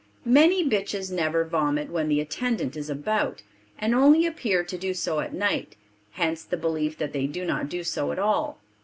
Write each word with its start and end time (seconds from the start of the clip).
Many 0.25 0.67
bitches 0.67 1.11
never 1.11 1.45
vomit 1.45 1.91
when 1.91 2.07
the 2.07 2.19
attendant 2.19 2.75
is 2.75 2.89
about, 2.89 3.43
and 3.77 3.93
only 3.93 4.25
appear 4.25 4.63
to 4.63 4.75
do 4.75 4.95
so 4.95 5.19
at 5.19 5.31
night; 5.31 5.75
hence 6.13 6.43
the 6.43 6.57
belief 6.57 6.97
that 6.97 7.13
they 7.13 7.27
do 7.27 7.45
not 7.45 7.69
do 7.69 7.83
so 7.83 8.11
at 8.11 8.17
all. 8.17 8.57